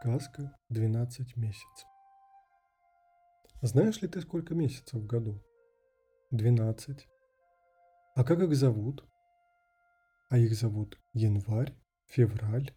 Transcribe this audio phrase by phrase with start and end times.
[0.00, 1.88] Сказка «Двенадцать месяцев».
[3.62, 5.42] Знаешь ли ты, сколько месяцев в году?
[6.30, 7.08] Двенадцать.
[8.14, 9.02] А как их зовут?
[10.28, 11.72] А их зовут январь,
[12.06, 12.74] февраль,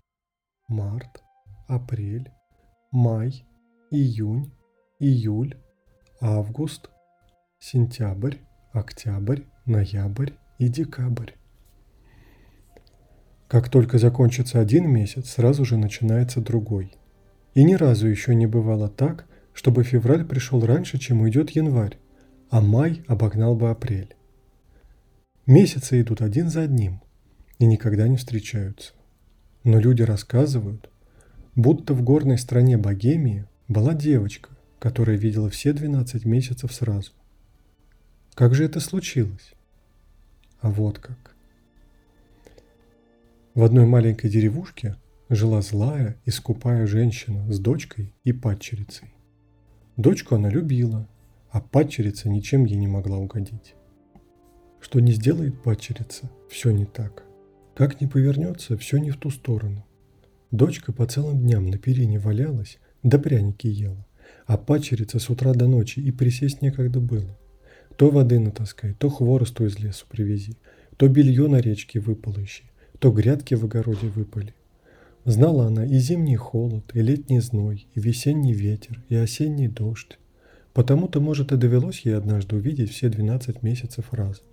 [0.70, 1.22] март,
[1.68, 2.32] апрель,
[2.92, 3.46] май,
[3.92, 4.54] июнь,
[5.00, 5.62] июль,
[6.22, 6.90] август,
[7.60, 8.38] сентябрь,
[8.72, 11.34] октябрь, ноябрь и декабрь.
[13.50, 16.94] Как только закончится один месяц, сразу же начинается другой.
[17.58, 21.98] И ни разу еще не бывало так, чтобы февраль пришел раньше, чем уйдет январь,
[22.52, 24.16] а май обогнал бы апрель.
[25.48, 27.02] Месяцы идут один за одним
[27.58, 28.94] и никогда не встречаются.
[29.64, 30.92] Но люди рассказывают,
[31.56, 37.14] будто в горной стране Богемии была девочка, которая видела все 12 месяцев сразу.
[38.36, 39.56] Как же это случилось?
[40.62, 41.36] А вот как.
[43.56, 44.96] В одной маленькой деревушке
[45.30, 49.14] жила злая и скупая женщина с дочкой и падчерицей.
[49.98, 51.08] Дочку она любила,
[51.50, 53.76] а падчерица ничем ей не могла угодить.
[54.80, 57.24] Что не сделает падчерица, все не так.
[57.76, 59.86] Как ни повернется, все не в ту сторону.
[60.52, 64.06] Дочка по целым дням на перине валялась, да пряники ела,
[64.46, 67.38] а падчерица с утра до ночи и присесть некогда было.
[67.98, 70.58] То воды натаскай, то хворосту из лесу привези,
[70.96, 72.64] то белье на речке выпалыщи,
[73.00, 74.54] то грядки в огороде выпали.
[75.28, 80.18] Знала она и зимний холод, и летний зной, и весенний ветер, и осенний дождь.
[80.72, 84.46] Потому-то, может, и довелось ей однажды увидеть все 12 месяцев разом.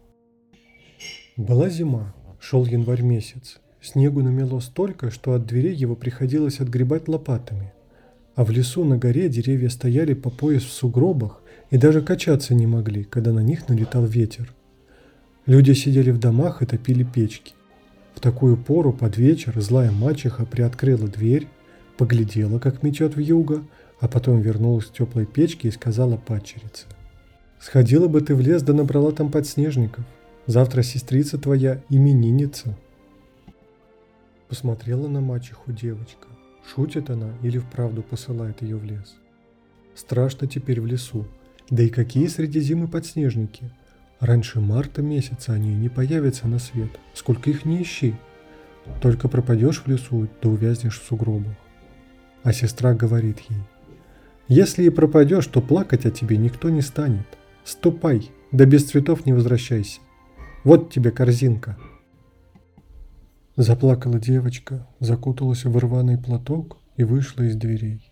[1.36, 3.60] Была зима, шел январь месяц.
[3.80, 7.72] Снегу намело столько, что от дверей его приходилось отгребать лопатами.
[8.34, 12.66] А в лесу на горе деревья стояли по пояс в сугробах и даже качаться не
[12.66, 14.52] могли, когда на них налетал ветер.
[15.46, 17.54] Люди сидели в домах и топили печки.
[18.14, 21.48] В такую пору под вечер злая мачеха приоткрыла дверь,
[21.96, 23.62] поглядела, как метет в юго,
[24.00, 26.86] а потом вернулась к теплой печке и сказала падчерице.
[27.60, 30.04] «Сходила бы ты в лес да набрала там подснежников.
[30.46, 32.76] Завтра сестрица твоя именинница».
[34.48, 36.28] Посмотрела на мачеху девочка.
[36.66, 39.16] Шутит она или вправду посылает ее в лес?
[39.94, 41.26] Страшно теперь в лесу.
[41.70, 43.70] Да и какие среди зимы подснежники–
[44.24, 48.14] Раньше марта месяца они не появятся на свет, сколько их не ищи.
[49.02, 51.52] Только пропадешь в лесу, да увязнешь в сугробах.
[52.42, 53.58] А сестра говорит ей,
[54.48, 57.26] если и пропадешь, то плакать о тебе никто не станет.
[57.64, 60.00] Ступай, да без цветов не возвращайся.
[60.64, 61.76] Вот тебе корзинка.
[63.56, 68.10] Заплакала девочка, закуталась в рваный платок и вышла из дверей.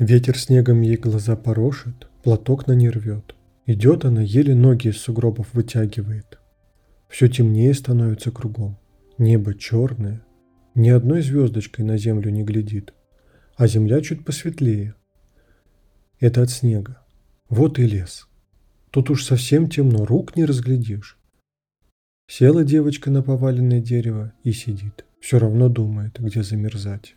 [0.00, 3.36] Ветер снегом ей глаза порошит, платок на ней рвет.
[3.66, 6.38] Идет она, еле ноги из сугробов вытягивает.
[7.08, 8.78] Все темнее становится кругом.
[9.16, 10.24] Небо черное.
[10.74, 12.92] Ни одной звездочкой на землю не глядит.
[13.56, 14.94] А земля чуть посветлее.
[16.20, 16.98] Это от снега.
[17.48, 18.28] Вот и лес.
[18.90, 21.18] Тут уж совсем темно, рук не разглядишь.
[22.26, 25.06] Села девочка на поваленное дерево и сидит.
[25.20, 27.14] Все равно думает, где замерзать.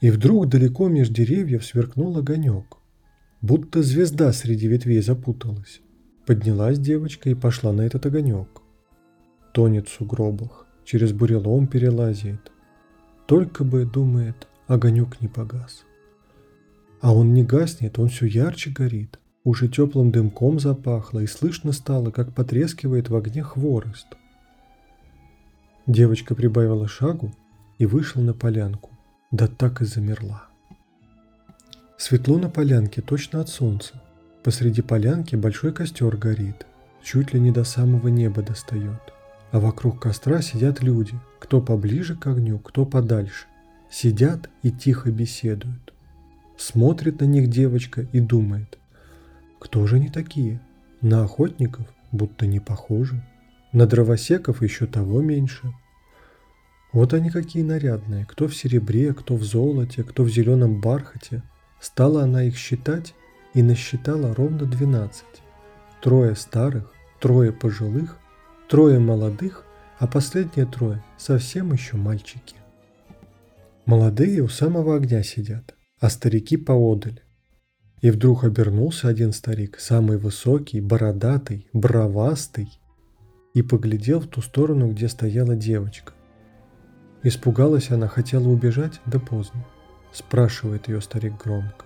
[0.00, 2.79] И вдруг далеко меж деревьев сверкнул огонек
[3.42, 5.80] будто звезда среди ветвей запуталась.
[6.26, 8.62] Поднялась девочка и пошла на этот огонек.
[9.52, 12.52] Тонет в сугробах, через бурелом перелазит.
[13.26, 15.84] Только бы, думает, огонек не погас.
[17.00, 19.18] А он не гаснет, он все ярче горит.
[19.42, 24.06] Уже теплым дымком запахло, и слышно стало, как потрескивает в огне хворост.
[25.86, 27.34] Девочка прибавила шагу
[27.78, 28.90] и вышла на полянку,
[29.30, 30.49] да так и замерла.
[32.00, 33.92] Светло на полянке точно от солнца.
[34.42, 36.66] Посреди полянки большой костер горит,
[37.02, 39.12] чуть ли не до самого неба достает.
[39.52, 43.48] А вокруг костра сидят люди, кто поближе к огню, кто подальше.
[43.90, 45.92] Сидят и тихо беседуют.
[46.56, 48.78] Смотрит на них девочка и думает,
[49.58, 50.58] кто же они такие?
[51.02, 53.22] На охотников будто не похожи.
[53.72, 55.70] На дровосеков еще того меньше.
[56.94, 61.42] Вот они какие нарядные, кто в серебре, кто в золоте, кто в зеленом бархате–
[61.80, 63.14] Стала она их считать
[63.54, 65.24] и насчитала ровно двенадцать.
[66.02, 68.18] Трое старых, трое пожилых,
[68.68, 69.64] трое молодых,
[69.98, 72.56] а последние трое совсем еще мальчики.
[73.86, 77.22] Молодые у самого огня сидят, а старики поодаль.
[78.00, 82.80] И вдруг обернулся один старик, самый высокий, бородатый, бровастый,
[83.52, 86.12] и поглядел в ту сторону, где стояла девочка.
[87.22, 89.66] Испугалась она, хотела убежать, да поздно.
[90.12, 91.84] Спрашивает ее старик громко.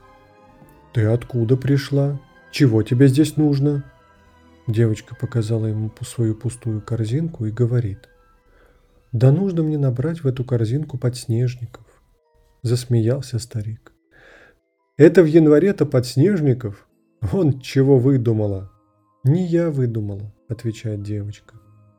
[0.93, 2.21] «Ты откуда пришла?
[2.51, 3.85] Чего тебе здесь нужно?»
[4.67, 8.09] Девочка показала ему свою пустую корзинку и говорит.
[9.13, 11.85] «Да нужно мне набрать в эту корзинку подснежников.
[12.63, 13.93] засмеялся старик.
[14.97, 16.87] Это в январе-то подснежников?
[17.21, 18.71] Вон чего выдумала.
[19.25, 21.57] Не я выдумала, отвечает девочка.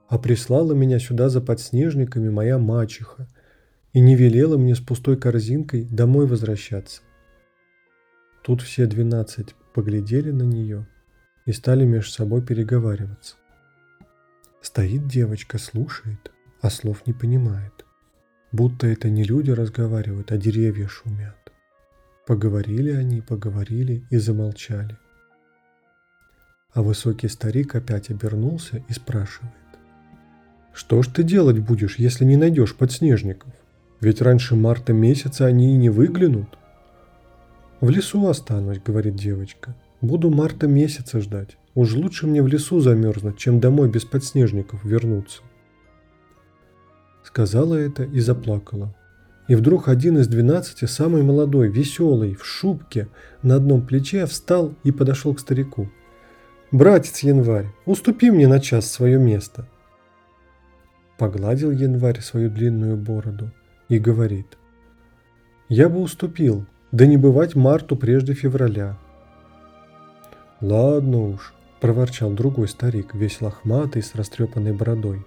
[0.07, 3.27] А прислала меня сюда за подснежниками моя мачеха
[3.95, 7.01] и не велела мне с пустой корзинкой домой возвращаться.
[8.44, 10.86] Тут все двенадцать поглядели на нее
[11.45, 13.38] и стали между собой переговариваться.
[14.62, 17.86] Стоит девочка, слушает, а слов не понимает.
[18.51, 21.53] Будто это не люди разговаривают, а деревья шумят.
[22.27, 24.98] Поговорили они, поговорили и замолчали.
[26.74, 29.53] А высокий старик опять обернулся и спрашивает.
[30.74, 33.53] «Что ж ты делать будешь, если не найдешь подснежников?
[34.06, 36.60] Ведь раньше марта месяца они и не выглянут».
[37.81, 39.74] «В лесу останусь»,— говорит девочка.
[40.00, 41.57] «Буду марта месяца ждать.
[41.74, 45.42] Уж лучше мне в лесу замерзнуть, чем домой без подснежников вернуться».
[47.24, 48.96] Сказала это и заплакала.
[49.48, 53.08] И вдруг один из двенадцати, самый молодой, веселый, в шубке,
[53.42, 55.90] на одном плече встал и подошел к старику.
[56.69, 59.68] «Братец Январь, уступи мне на час свое место».
[61.18, 63.50] Погладил Январь свою длинную бороду
[63.90, 64.58] и говорит.
[65.70, 68.98] «Я бы уступил, да не бывать марту прежде февраля».
[70.62, 75.26] «Ладно уж»,– проворчал другой старик, весь лохматый, с растрепанной бородой.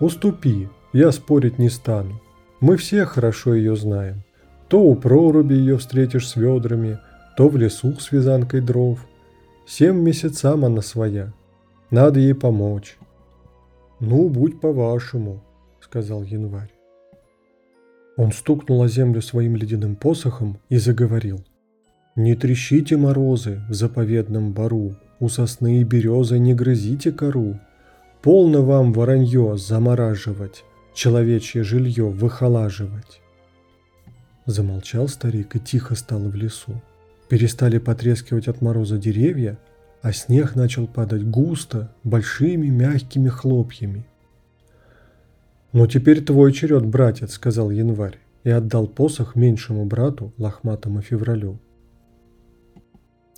[0.00, 2.20] «Уступи, я спорить не стану.
[2.60, 4.22] Мы все хорошо ее знаем.
[4.68, 6.98] То у проруби ее встретишь с ведрами,
[7.36, 8.98] то в лесу с вязанкой дров.
[9.66, 11.32] Семь месяцам она своя.
[11.90, 12.96] Надо ей помочь.
[14.00, 15.42] «Ну, будь по-вашему»,—
[15.80, 16.72] сказал январь.
[18.16, 21.44] Он стукнул о землю своим ледяным посохом и заговорил.
[22.16, 27.58] «Не трещите морозы в заповедном бару, у сосны и березы не грызите кору.
[28.22, 30.64] Полно вам воронье замораживать,
[30.94, 33.20] человечье жилье выхолаживать».
[34.46, 36.80] Замолчал старик и тихо стало в лесу.
[37.28, 39.58] Перестали потрескивать от мороза деревья,
[40.02, 44.06] а снег начал падать густо, большими мягкими хлопьями.
[45.74, 51.58] «Ну теперь твой черед, братец»,— сказал январь, и отдал посох меньшему брату, лохматому февралю.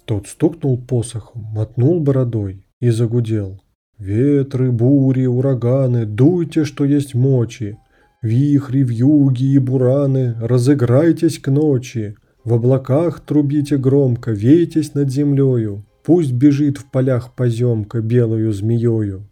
[0.05, 3.63] Тот стукнул посохом, мотнул бородой и загудел.
[3.99, 7.79] «Ветры, бури, ураганы, дуйте, что есть мочи!
[8.21, 12.17] Вихри, вьюги и бураны, разыграйтесь к ночи!
[12.45, 19.29] В облаках трубите громко, вейтесь над землею, Пусть бежит в полях поземка белую змеёю.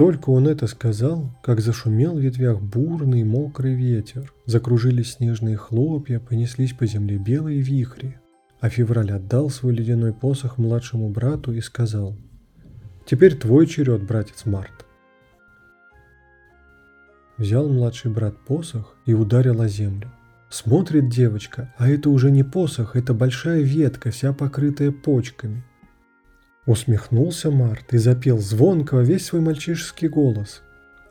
[0.00, 4.32] Только он это сказал, как зашумел в ветвях бурный мокрый ветер.
[4.46, 8.18] Закружились снежные хлопья, понеслись по земле белые вихри.
[8.60, 12.16] А февраль отдал свой ледяной посох младшему брату и сказал,
[13.04, 14.86] «Теперь твой черед, братец Март».
[17.36, 20.10] Взял младший брат посох и ударил о землю.
[20.48, 25.62] Смотрит девочка, а это уже не посох, это большая ветка, вся покрытая почками.
[26.66, 30.62] Усмехнулся Март и запел звонко весь свой мальчишеский голос.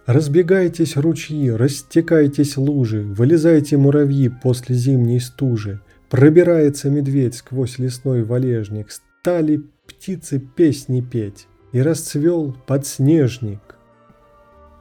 [0.06, 5.82] Разбегайтесь ручьи, растекайтесь лужи, вылезайте муравьи после зимней стужи.
[6.10, 13.60] Пробирается медведь сквозь лесной валежник, стали птицы песни петь, и расцвел подснежник.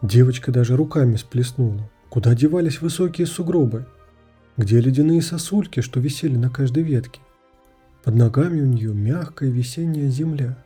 [0.00, 1.90] Девочка даже руками сплеснула.
[2.08, 3.84] Куда девались высокие сугробы?
[4.56, 7.20] Где ледяные сосульки, что висели на каждой ветке?
[8.04, 10.56] Под ногами у нее мягкая весенняя земля.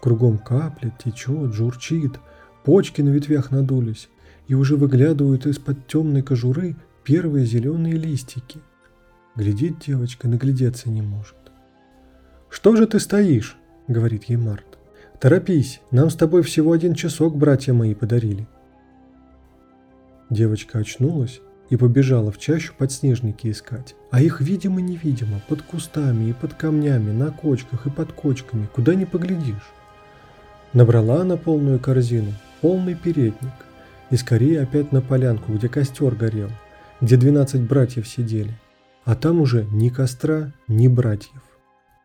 [0.00, 2.18] Кругом каплет, течет, журчит,
[2.64, 4.08] почки на ветвях надулись,
[4.46, 8.60] и уже выглядывают из-под темной кожуры первые зеленые листики.
[9.36, 11.36] Глядит девочка, наглядеться не может.
[12.48, 13.56] «Что же ты стоишь?»—
[13.88, 14.78] говорит ей Март.
[15.20, 18.46] «Торопись, нам с тобой всего один часок братья мои подарили».
[20.30, 21.40] Девочка очнулась
[21.70, 23.94] и побежала в чащу подснежники искать.
[24.10, 29.04] А их видимо-невидимо, под кустами и под камнями, на кочках и под кочками, куда ни
[29.04, 29.72] поглядишь.
[30.72, 33.52] Набрала на полную корзину полный передник
[34.10, 36.50] и скорее опять на полянку, где костер горел,
[37.00, 38.58] где двенадцать братьев сидели.
[39.04, 41.42] А там уже ни костра, ни братьев.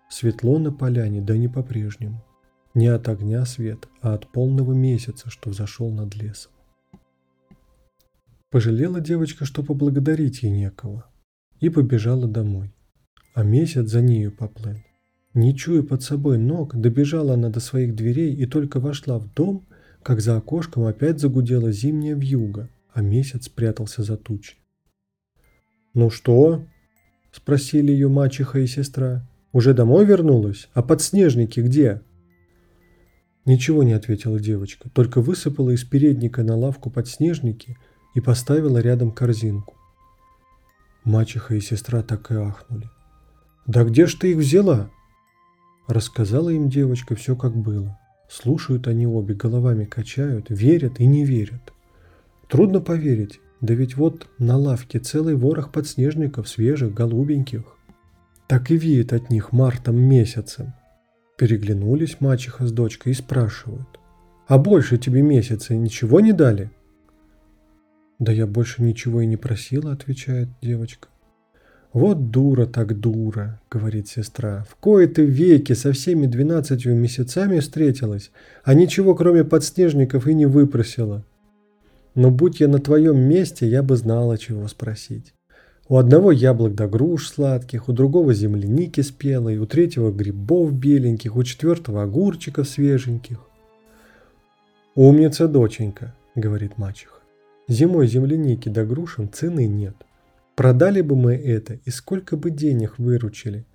[0.09, 2.23] Светло на поляне, да не по-прежнему.
[2.73, 6.51] Не от огня свет, а от полного месяца, что взошел над лесом.
[8.49, 11.05] Пожалела девочка, что поблагодарить ей некого,
[11.59, 12.73] и побежала домой.
[13.35, 14.77] А месяц за нею поплыл.
[15.35, 19.67] Не чуя под собой ног, добежала она до своих дверей и только вошла в дом,
[20.01, 24.55] как за окошком опять загудела зимняя вьюга, а месяц спрятался за тучи.
[25.93, 26.65] «Ну что?»–
[27.31, 29.29] спросили ее мачеха и сестра.
[29.51, 30.69] «Уже домой вернулась?
[30.73, 32.01] А подснежники где?»
[33.45, 37.77] Ничего не ответила девочка, только высыпала из передника на лавку подснежники–
[38.13, 39.75] и поставила рядом корзинку.
[41.03, 42.89] Мачеха и сестра так и ахнули.
[43.65, 44.89] «Да где ж ты их взяла?»
[45.87, 47.97] Рассказала им девочка все как было.
[48.29, 51.73] Слушают они обе, головами качают, верят и не верят.
[52.47, 57.63] Трудно поверить, да ведь вот на лавке целый ворох подснежников, свежих, голубеньких.
[58.47, 60.73] Так и веет от них мартом месяцем.
[61.37, 63.87] Переглянулись мачеха с дочкой и спрашивают.
[64.47, 66.71] «А больше тебе месяца ничего не дали?»
[68.19, 71.07] «Да я больше ничего и не просила»,— отвечает девочка.
[71.93, 74.65] «Вот дура так дура»,— говорит сестра.
[74.69, 78.31] «В кои-то веки со всеми двенадцатью месяцами встретилась,
[78.63, 81.23] а ничего кроме подснежников и не выпросила.
[82.13, 85.33] Но будь я на твоем месте, я бы знала, чего спросить.
[85.87, 91.43] У одного яблок да груш сладких, у другого земляники спелой, у третьего грибов беленьких, у
[91.43, 93.39] четвертого огурчиков свеженьких.
[94.93, 97.18] «Умница, доченька»,— говорит мачеха.
[97.69, 99.95] «Зимой земляники да грушам цены нет.
[100.55, 103.65] Продали бы мы это, и сколько бы денег выручили.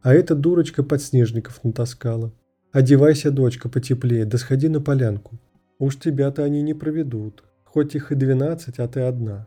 [0.00, 2.32] А эта дурочка подснежников натаскала.
[2.72, 5.38] Одевайся, дочка, потеплее, да сходи на полянку.
[5.78, 9.46] Уж тебя-то они не проведут, хоть их и двенадцать, а ты одна.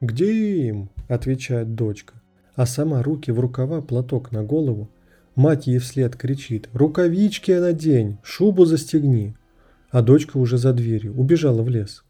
[0.00, 0.90] Где им?
[1.06, 2.14] отвечает дочка.
[2.54, 4.90] А сама руки в рукава, платок на голову.
[5.34, 9.36] Мать ей вслед кричит «Рукавички надень, шубу застегни!»
[9.90, 12.02] А дочка уже за дверью, убежала в лес.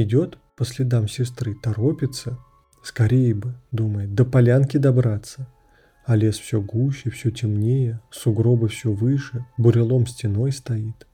[0.00, 2.38] Идет по следам сестры, торопится,
[2.84, 5.48] Скорее бы, думает, до полянки добраться.
[6.04, 11.08] А лес все гуще, все темнее, сугробы все выше, бурелом стеной стоит.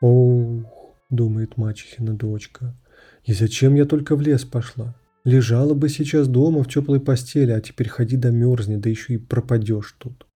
[0.00, 2.76] Ох, думает мачехина дочка,
[3.24, 4.94] и зачем я только в лес пошла?
[5.24, 9.18] Лежала бы сейчас дома в теплой постели, а теперь ходи да мерзни, да еще и
[9.18, 10.28] пропадешь тут.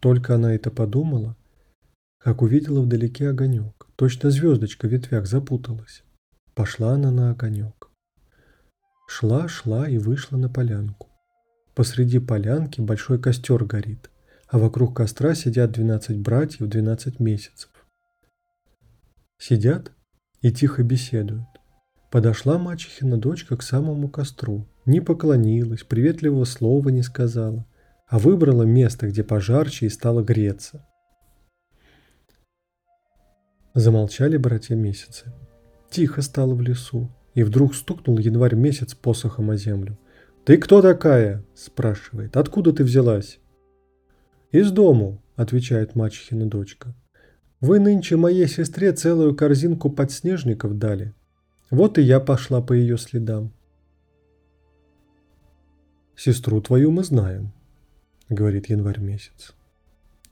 [0.00, 1.36] Только она это подумала,
[2.18, 3.86] как увидела вдалеке огонек.
[3.96, 6.02] Точно звездочка в ветвях запуталась.
[6.54, 7.88] Пошла она на огонек.
[9.08, 11.08] Шла, шла и вышла на полянку.
[11.74, 14.10] Посреди полянки большой костер горит,
[14.48, 17.70] а вокруг костра сидят 12 братьев 12 месяцев.
[19.38, 19.92] Сидят
[20.42, 21.46] и тихо беседуют.
[22.10, 27.66] Подошла мачехина дочка к самому костру, не поклонилась, приветливого слова не сказала,
[28.08, 30.87] а выбрала место, где пожарче и стала греться.
[33.78, 35.32] Замолчали братья месяцы.
[35.88, 39.96] Тихо стало в лесу, и вдруг стукнул январь месяц посохом о землю.
[40.44, 42.36] «Ты кто такая?»– спрашивает.
[42.36, 43.38] «Откуда ты взялась?»
[44.50, 46.92] «Из дому»,– отвечает мачехина дочка.
[47.60, 51.14] «Вы нынче моей сестре целую корзинку подснежников дали.
[51.70, 53.52] Вот и я пошла по ее следам».
[56.16, 57.52] «Сестру твою мы знаем»,–
[58.28, 59.54] говорит январь месяц.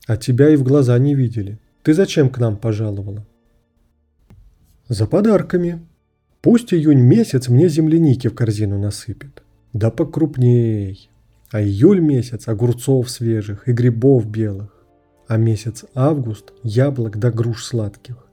[0.08, 1.60] «А тебя и в глаза не видели.
[1.84, 3.24] Ты зачем к нам пожаловала?»
[4.88, 5.80] «За подарками»,
[6.46, 9.42] Пусть июнь месяц мне земляники в корзину насыпет.
[9.72, 11.10] Да покрупней.
[11.50, 14.86] А июль месяц огурцов свежих и грибов белых.
[15.26, 18.28] А месяц август яблок да груш сладких.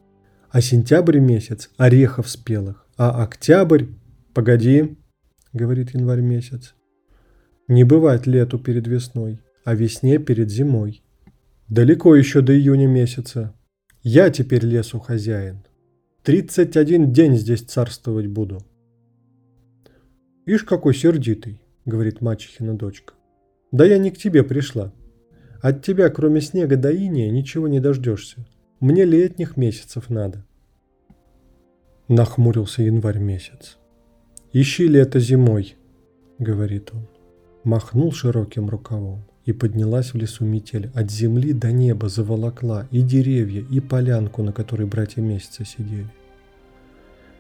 [0.52, 2.86] А сентябрь месяц орехов спелых.
[2.98, 3.86] А октябрь...
[4.36, 4.96] Погоди,
[5.52, 6.76] говорит январь месяц.
[7.68, 11.02] Не бывает лету перед весной, а весне перед зимой.
[11.68, 13.56] Далеко еще до июня месяца.
[14.04, 15.64] Я теперь лесу хозяин.
[16.24, 18.62] Тридцать один день здесь царствовать буду.
[20.46, 23.16] Ишь, какой сердитый, говорит мачехина дочка.
[23.74, 24.94] Да я не к тебе пришла.
[25.62, 28.48] От тебя, кроме снега да иния, ничего не дождешься.
[28.80, 30.46] Мне летних месяцев надо.
[32.08, 33.78] Нахмурился январь месяц.
[34.54, 35.76] Ищи лето зимой,
[36.40, 37.06] говорит он.
[37.66, 40.90] Махнул широким рукавом и поднялась в лесу метель.
[40.94, 46.08] От земли до неба заволокла и деревья, и полянку, на которой братья месяца сидели.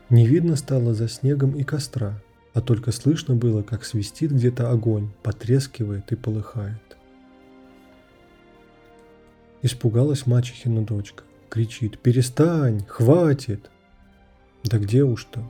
[0.09, 2.21] Не видно стало за снегом и костра,
[2.53, 6.97] а только слышно было, как свистит где-то огонь, потрескивает и полыхает.
[9.61, 11.23] Испугалась мачехина дочка.
[11.49, 12.83] Кричит «Перестань!
[12.87, 13.69] Хватит!»
[14.63, 15.43] Да где уж то?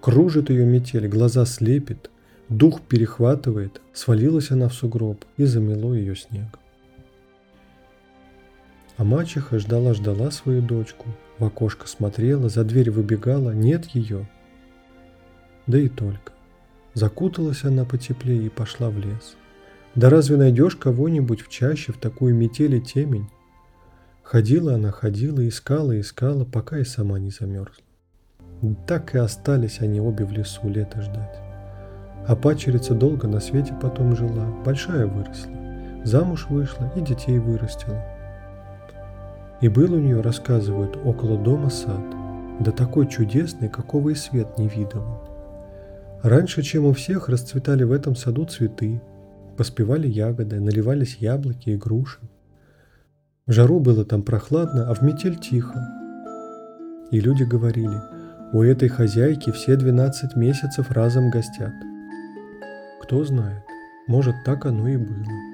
[0.00, 2.09] Кружит ее метель, глаза слепит,
[2.50, 6.58] дух перехватывает, свалилась она в сугроб и замело ее снег.
[8.98, 11.06] А мачеха ждала-ждала свою дочку,
[11.38, 14.28] в окошко смотрела, за дверь выбегала, нет ее.
[15.66, 16.32] Да и только.
[16.92, 19.36] Закуталась она потеплее и пошла в лес.
[19.94, 23.30] Да разве найдешь кого-нибудь в чаще в такую метель и темень?
[24.22, 27.84] Ходила она, ходила, искала, искала, пока и сама не замерзла.
[28.86, 31.49] Так и остались они обе в лесу лето ждать.
[32.26, 35.52] А пачерица долго на свете потом жила, большая выросла.
[36.04, 38.02] Замуж вышла и детей вырастила.
[39.60, 42.00] И был у нее, рассказывают, около дома сад,
[42.60, 45.20] да такой чудесный, какого и свет не видывал.
[46.22, 49.00] Раньше, чем у всех, расцветали в этом саду цветы,
[49.56, 52.20] поспевали ягоды, наливались яблоки и груши.
[53.46, 55.86] В жару было там прохладно, а в метель тихо.
[57.10, 57.98] И люди говорили,
[58.52, 61.72] у этой хозяйки все 12 месяцев разом гостят.
[63.00, 63.64] Кто знает,
[64.06, 65.49] может так оно и было.